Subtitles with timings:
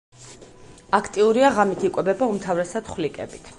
[0.99, 3.49] აქტიურია ღამით იკვებება უმთავრესად ხვლიკებით.